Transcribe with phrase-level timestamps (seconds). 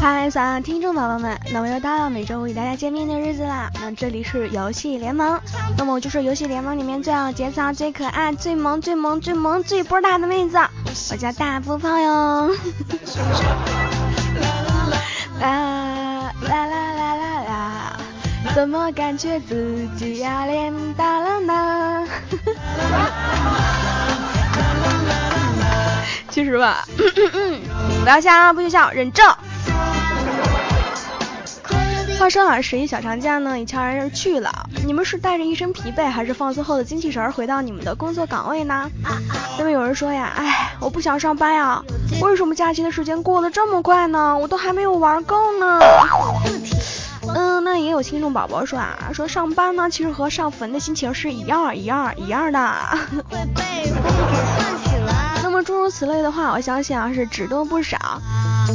[0.00, 3.68] 嗨，所有听众宝宝们，又到了每周五与大家见面的日子啦。
[3.74, 5.40] 那这里是游戏联盟，
[5.76, 10.56] 那么我就是游戏联盟里面最好节操、最可爱、最萌、最萌、最萌、最波大的妹子，
[11.10, 12.48] 我叫大波炮哟。
[12.48, 12.54] 啦
[14.40, 14.98] 啦啦啦啦
[15.40, 15.77] 啦，
[18.58, 22.04] 怎么感觉自己呀脸大了呢？
[26.28, 26.84] 其实吧，
[28.02, 29.22] 不要笑啊，不许笑，忍着。
[32.18, 34.50] 话说啊，十一小长假呢已悄然而去了，
[34.84, 38.90] 你们是带着一身疲惫，还是放松后的精气神回到你们的工作岗位呢？
[39.56, 41.80] 那么有人说呀，哎，我不想上班呀，
[42.20, 44.36] 为什么假期的时间过得这么快呢？
[44.36, 45.78] 我都还没有玩够呢。
[47.34, 52.58] 嗯，那也有听众宝宝说啊，说上班呢其实和上坟的心情是一样一样一样的。
[55.42, 57.98] 那么诸如此类的话，我相信啊是只多不少。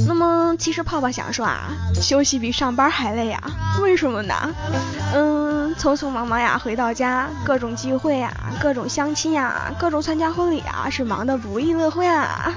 [0.08, 1.70] 那么其实泡泡想说啊，
[2.02, 3.40] 休息比上班还累呀，
[3.82, 4.34] 为什么呢？
[5.14, 12.52] 嗯，匆匆忙忙呀，回到家，各种聚会呀，各种相亲呀，各种参加婚礼啊，是忙得不亦乐乎呀。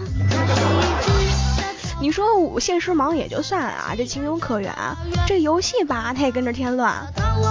[2.01, 4.73] 你说我现实忙也就算了啊，这情有可原。
[5.27, 6.95] 这游戏吧，它也跟着添乱，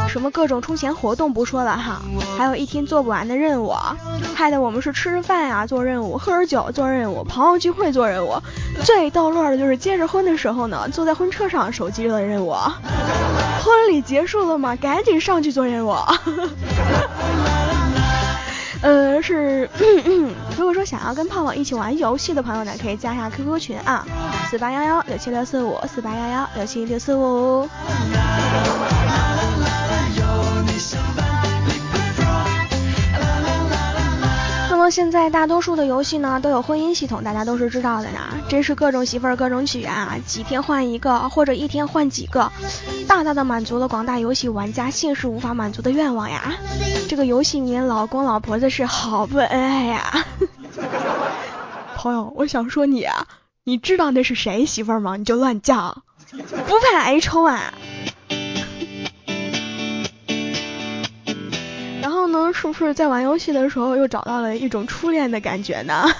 [0.07, 2.01] 什么各种充钱活动不说了哈，
[2.37, 3.73] 还有一天做不完的任务，
[4.35, 8.35] 害得我们是吃着饭呀做任务，喝着酒做任务，朋友聚会做任务，
[8.83, 15.95] 最逗乐的就是结着婚的时候呢，坐在婚车上手机的任务，婚礼结束了嘛，赶紧上去做任务。
[19.25, 19.69] 呃，是，
[20.57, 24.05] 如果说想要跟泡泡一起玩游戏的朋友呢，可以加下 QQ 群啊，
[24.51, 27.67] 四八幺幺六七六四五，四八幺幺六七六四五。
[34.85, 38.19] 么现在大多数的游戏呢都有婚姻系统，大家都是知道的呢。
[38.47, 42.51] 真是各种媳妇儿各种娶啊，几天换一个，或者一天换几个，
[43.07, 46.53] 大大的满足了广大游戏玩家现实无法满足的愿望呀。
[47.09, 50.23] 这个游戏里面老公老婆子是好不恩爱呀。
[51.97, 53.25] 朋友，我想说你啊，
[53.63, 55.17] 你知道那是谁媳妇儿吗？
[55.17, 57.73] 你就乱叫，不怕挨抽啊。
[62.53, 66.05] 是不是在玩游戏的时候又找到了一种初恋的感觉呢？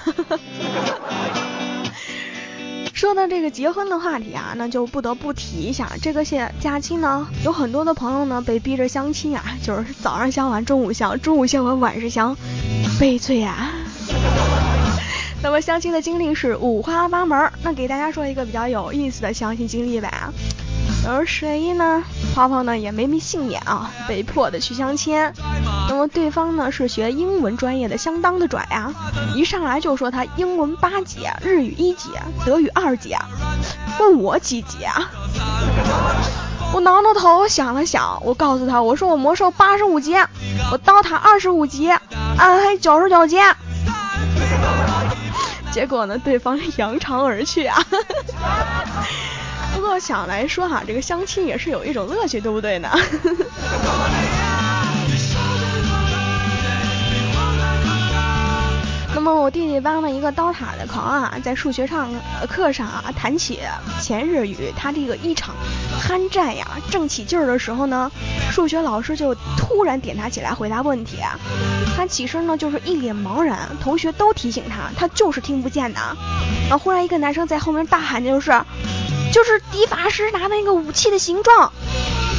[2.92, 12.36] 说到这个结婚的话题啊，那就不得不提一下，这个假假期呢，有很多的朋友呢被逼着相亲啊，就是早上相完，中午相，中午相完，晚上相，
[12.98, 13.70] 悲催啊。
[15.42, 20.32] 那么相亲的经历是五花八门，那给大家说一个比较有意思的相亲经历吧。
[21.08, 22.02] 而十一呢，
[22.34, 25.32] 泡泡呢也没没幸免啊，被迫的去相亲。
[25.88, 28.92] 那么对方呢是学英文专业的，相当的拽呀，
[29.34, 32.10] 一上来就说他英文八级，日语一级，
[32.44, 33.14] 德语二级，
[34.00, 35.10] 问我几级啊？
[36.74, 40.16] 我挠挠头想了想，我告诉他，我说我魔兽八十五级，
[40.72, 41.88] 我刀塔二十五级，
[42.36, 43.36] 暗黑九十九级。
[45.70, 47.80] 结果呢，对方扬长而去啊。
[49.76, 52.90] 不过想来说哈，这个相亲也是有一种乐趣，对不对呢？
[59.14, 62.08] 那么我弟弟帮了一个刀塔的狂啊，在数学上
[62.48, 63.60] 课上啊谈起
[64.00, 65.54] 前日语，他这个一场
[66.00, 68.10] 酣战呀，正起劲儿的时候呢，
[68.50, 71.16] 数学老师就突然点他起来回答问题，
[71.96, 76.00] 他起身呢就是一脸茫然，同学都提醒他，他就是听不见的。
[76.70, 78.52] 啊，忽然一个男生在后面大喊，就是。
[79.36, 81.70] 就是敌法师拿的那个武器的形状，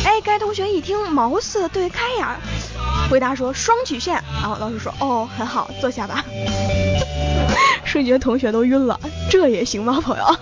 [0.03, 2.38] 哎，该同学一听茅塞顿开呀，
[3.08, 6.25] 回答说双曲线，然后老师说哦很好，坐下吧。
[7.85, 9.00] 瞬间同学都晕了，
[9.30, 10.26] 这也行吗，朋友？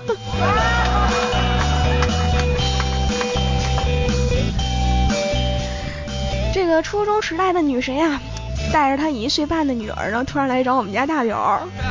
[6.54, 8.18] 这个初中时代的女神呀，
[8.72, 11.38] 带着她一岁半的女儿呢，突然来找我们家大刘，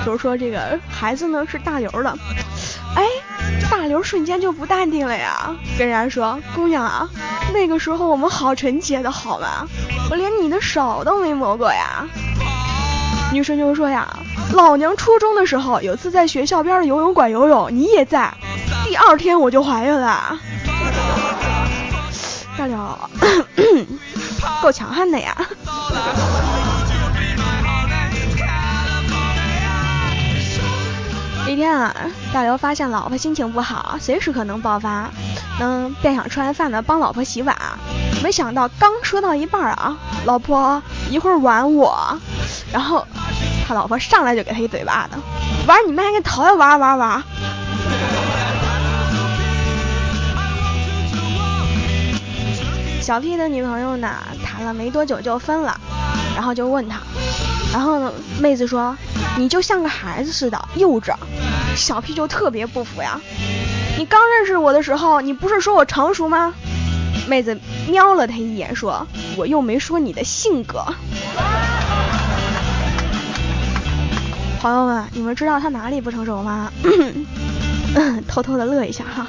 [0.06, 2.16] 就是说这个孩子呢是大刘的，
[2.96, 3.04] 哎。
[3.70, 7.08] 大刘瞬间就不淡定了呀，跟人家说：“姑娘啊，
[7.52, 9.66] 那个时候我们好纯洁的好吗？
[10.10, 12.06] 我连你的手都没摸过呀。”
[13.32, 14.08] 女生就说呀
[14.54, 18.32] ：“老娘初中的时候有次在学校边的游泳馆游泳，你也在，
[18.84, 20.38] 第二天我就怀孕了。”
[22.56, 22.78] 大刘，
[24.62, 25.36] 够强悍的呀。
[31.46, 31.94] 一天啊，
[32.32, 35.10] 大刘发现老婆心情不好，随时可能爆发，
[35.60, 37.54] 嗯，便想吃完饭呢帮老婆洗碗。
[38.22, 42.18] 没想到刚说到一半啊，老婆一会儿玩我，
[42.72, 43.06] 然后
[43.68, 45.18] 他老婆上来就给他一嘴巴子，
[45.66, 47.22] 玩你妈个头呀，玩玩玩！
[53.02, 54.08] 小 P 的女朋友呢，
[54.42, 55.78] 谈了没多久就分了，
[56.34, 56.98] 然后就问他，
[57.70, 58.10] 然后呢，
[58.40, 58.96] 妹子说
[59.36, 61.12] 你就像个孩子似的幼稚，
[61.76, 63.20] 小屁就特别不服呀，
[63.98, 66.54] 你刚认识我的时候，你不是说我成熟吗？
[67.26, 67.58] 妹子
[67.88, 70.84] 瞄了他一眼说，我又没说你的性格。
[74.60, 76.70] 朋友们，你们知道他哪里不成熟吗？
[78.28, 79.26] 偷偷的乐一下哈。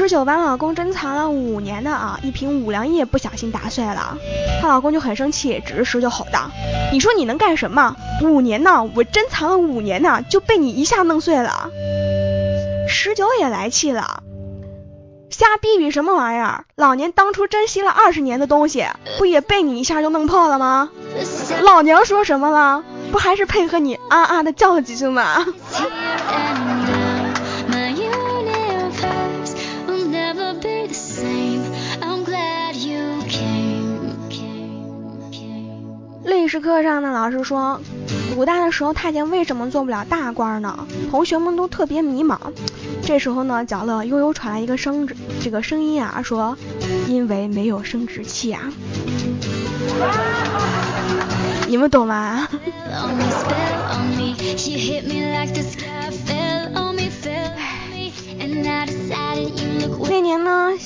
[0.00, 4.16] 十九把老公珍藏了五年的啊一瓶五粮液不小心打碎了，
[4.62, 6.50] 她老公就很生气，指着石九吼道
[6.90, 7.94] ：“你说你能干什么？
[8.22, 11.68] 五年呢，我珍藏了五年呢，就被你一下弄碎了。”
[12.88, 14.22] 十九也来气了，
[15.28, 16.64] 瞎逼逼什么玩意儿？
[16.76, 18.86] 老娘当初珍惜了二十年的东西，
[19.18, 20.88] 不也被你一下就弄破了吗？
[21.60, 22.82] 老娘说什么了？
[23.12, 25.44] 不还是配合你啊啊的叫了几声吗？
[36.50, 37.80] 史课上呢，老师说，
[38.34, 40.84] 古代的时候太监为什么做不了大官呢？
[41.08, 42.36] 同学们都特别迷茫。
[43.04, 45.08] 这时候呢，角落悠悠传来一个声，
[45.40, 46.58] 这个声音啊，说，
[47.06, 48.62] 因为没有生殖器啊。
[51.68, 52.48] 你们懂吗？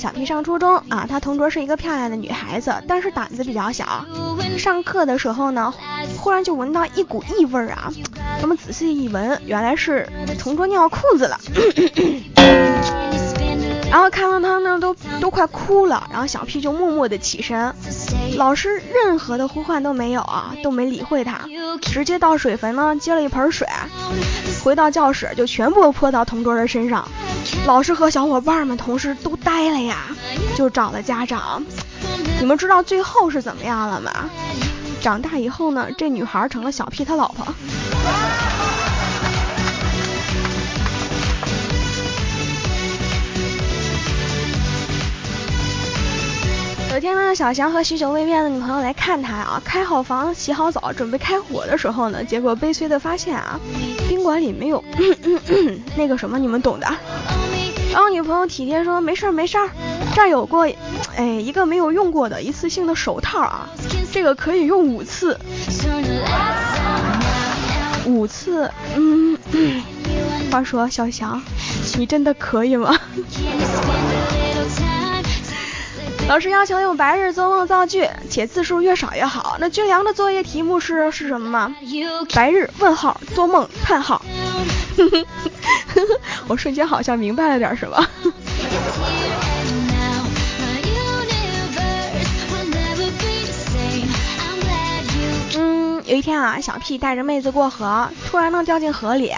[0.04, 4.04] 小 P 上初中啊，他同桌是一个漂亮的女孩子，但是胆子比较小。
[4.58, 5.72] 上课的时候呢，
[6.18, 7.90] 忽然就闻到一股异味啊，
[8.42, 10.06] 那么仔细一闻，原来是
[10.38, 11.40] 同桌尿裤子了。
[13.90, 17.74] 然后看到他呢，都都快哭了，然后小 P 就默默的起身，
[18.36, 21.40] 老师任何的呼唤都没有啊，都没理会他，
[21.80, 23.66] 直接到水盆呢接了一盆水，
[24.62, 27.08] 回到教室就全部泼到同桌的身上，
[27.67, 29.96] 老师和小伙伴们、同事都呆了呀，
[30.56, 31.64] 就找了家长。
[32.41, 34.11] 你们知道最后是怎么样了吗？
[35.00, 37.46] 长大以后呢，这女孩成了小 P 他老婆。
[46.93, 53.58] 有天呢，小翔和许久未见的女朋友来看他啊，开好房，洗好澡，准备开火的时候呢，结果悲催的发现啊，
[54.08, 54.82] 宾馆里没有
[55.96, 56.87] 那个什么，你们懂的。
[57.94, 59.70] 然后女朋友体贴说，没事儿没事儿，
[60.17, 60.69] 这儿有过，
[61.14, 63.69] 哎，一个没有用过的一次性的手套啊，
[64.12, 65.38] 这个可以用五次，
[68.05, 69.38] 五次，嗯，
[70.50, 71.41] 话说小翔，
[71.96, 72.99] 你真的可以吗？
[76.26, 79.56] 老师要求用白日做梦造句，且字数越少越好。
[79.61, 81.76] 那俊良的作业题目是是什么吗？
[82.35, 84.20] 白日问号做梦叹号。
[86.49, 88.06] 我瞬间好像明白了点什么。
[95.56, 99.32] 嗯，有一天啊，小屁带着妹子过河，突然呢掉进河里，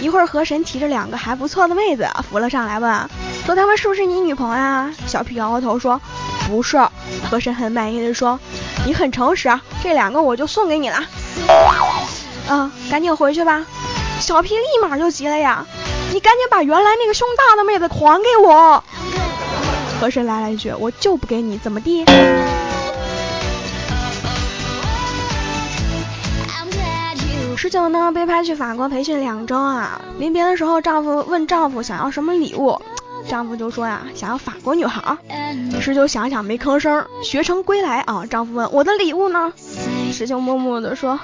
[0.00, 3.08] 一会儿河神提着两个还不错的妹子浮了上来，问。
[3.44, 4.92] 说他们是不是你女朋友啊？
[5.06, 6.00] 小屁摇摇头说
[6.46, 6.78] 不是。
[7.28, 8.38] 河神很满意的说
[8.86, 9.48] 你很诚实，
[9.82, 11.04] 这两个我就送给你了。
[12.48, 13.64] 啊，赶紧回去吧。
[14.22, 15.66] 小皮立马就急了呀，
[16.12, 18.82] 你赶紧把原来那个胸大的妹子还给我。
[20.00, 22.04] 河神来了一句，我就不给你，怎么地？
[27.56, 32.80] 十九呢被派去法国培训两周啊，临别的时候，丈夫问丈夫想要什么礼物。
[33.28, 35.16] 丈夫就说呀，想要法国女孩。
[35.80, 38.24] 十九想想没吭声，学成归来啊。
[38.26, 39.52] 丈夫问我的礼物呢？
[40.12, 41.18] 十九默默地说，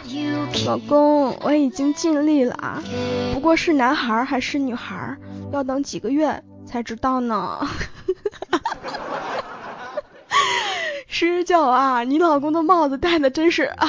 [0.67, 2.83] 老公，我已经尽力了啊，
[3.35, 5.17] 不过是男孩还是女孩，
[5.53, 7.69] 要等几个月才知道呢。
[11.07, 13.89] 十九啊，你老公的帽子戴的真是，唉，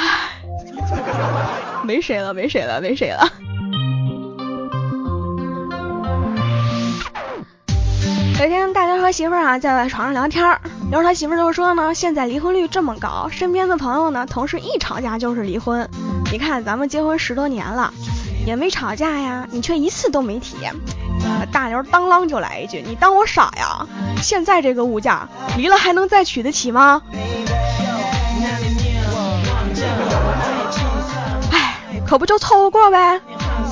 [1.84, 3.28] 没谁了，没谁了，没谁了。
[8.40, 10.58] 有一天，大家和媳妇儿啊在床上聊天，
[10.90, 15.90] 聊他媳妇儿就说呢，现在离婚率这么高，身边的朋友呢，同事一吵架就是离婚。
[16.32, 17.94] 你看咱们结婚十多年了，
[18.46, 20.56] 也没吵架呀，你却一次都没提。
[21.52, 23.86] 大刘当啷就来一句，你当我傻呀？
[24.22, 25.28] 现在这个物价，
[25.58, 27.02] 离了还能再娶得起吗？
[31.52, 31.76] 哎，
[32.08, 33.20] 可不就凑合过呗。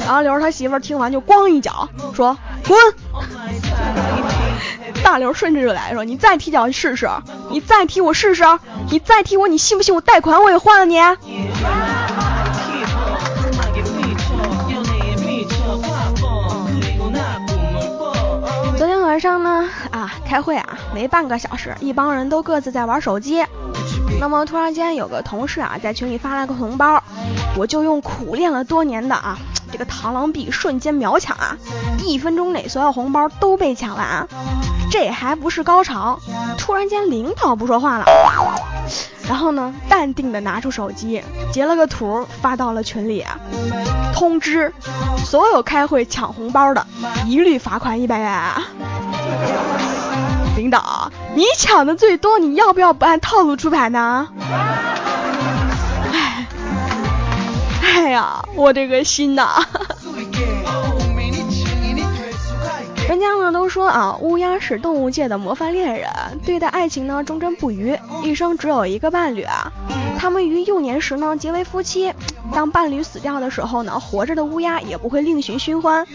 [0.06, 2.78] 然后刘他媳妇儿听完就咣一脚，说滚。
[5.08, 7.10] 大刘顺着就来说，你再踢脚试试，
[7.50, 8.44] 你再踢我试试，
[8.92, 11.00] 你再踢我，你信不信我贷款我也还了你？
[18.78, 23.46] 昨天晚上呢，啊，开会啊，没半个小时，一帮人都各自在玩手机。
[24.20, 27.02] 那么突然间有个同事啊，在群里发了个红包，
[27.56, 29.38] 我就用苦练了多年的啊，
[29.72, 31.56] 这个螳螂臂瞬间秒抢啊，
[32.06, 34.28] 一分钟内所有红包都被抢完。
[34.89, 36.20] 这还不是高潮，
[36.58, 38.06] 突然间领导不说话了，
[39.27, 43.25] 然后呢，淡定的拿出手机截了个图发到了群里，
[44.13, 44.74] 通知
[45.25, 46.88] 所有开会抢红包的
[47.25, 48.53] 一律罚款一百元。
[50.56, 54.29] 领导，你抢的最多，你要不要不按套路出牌呢？
[56.12, 56.48] 哎，
[57.84, 59.63] 哎呀，我这个心呐！
[63.48, 66.10] 呢都说啊，乌鸦是动物界的模范恋人，
[66.46, 69.72] 对待爱情呢忠贞不渝，一生只有一个伴侣啊。
[70.20, 72.13] 他们于幼年时呢结为夫妻，
[72.54, 76.06] 当伴侣死掉的时候呢，活着的乌鸦也不会另寻新欢。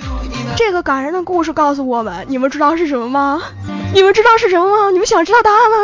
[0.56, 3.40] 这个感人的故事告诉我们，你们知道是什么吗？
[3.94, 4.90] 你们知道是什么吗？
[4.90, 5.78] 你们想知道答案吗？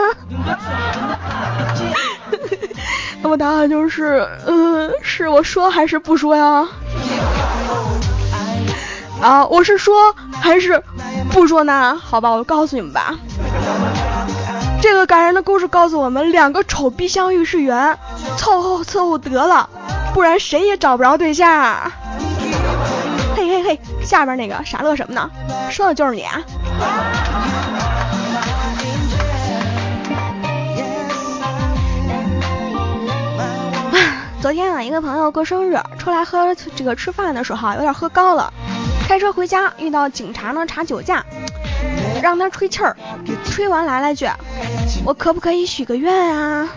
[3.22, 6.68] 那么答案就是，嗯，是我说还是不说呀？
[9.20, 10.80] 啊，我是说还是
[11.30, 12.00] 不说呢？
[12.02, 13.14] 好吧，我告诉你们吧。
[14.80, 17.98] 这个感人的故事告诉我们，两个丑逼相遇是缘，
[18.36, 19.68] 凑合凑合得了，
[20.14, 21.92] 不然谁也找不着对象。
[23.36, 25.30] 嘿嘿嘿，下边那个傻乐什么呢？
[25.70, 26.40] 说的就是你啊！
[34.40, 38.52] 昨天啊，一个朋友过生日，出来喝这个吃饭的时候有点喝高了。
[39.08, 41.24] 开车回家遇到警察呢查酒驾，
[42.22, 42.94] 让他吹气儿，
[43.42, 44.28] 吹完来了句
[45.02, 46.68] ：“我可不可以许个愿啊？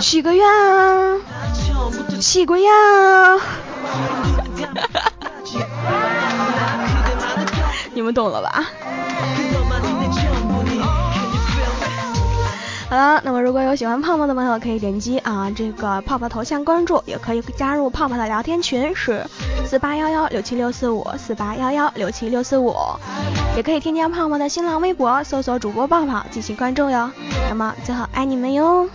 [0.00, 1.18] 许个愿啊？
[2.20, 3.40] 许个愿啊？”
[7.92, 8.64] 你们懂了吧？
[12.88, 19.26] 好了，那么如果有喜欢泡泡的朋友，可以点击啊这个泡泡头像关注，也可以加入泡泡的聊天群，是
[19.66, 22.72] 四八幺幺六七六四五四八幺幺六七六四五，
[23.56, 27.10] 也可以添加泡泡的新浪微博，搜索主播泡泡进行关注哟。
[27.48, 28.88] 那么最后爱你们哟。